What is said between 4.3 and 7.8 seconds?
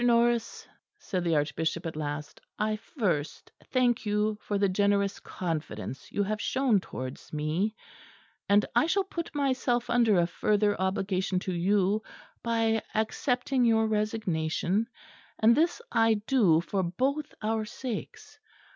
for the generous confidence you have shown towards me: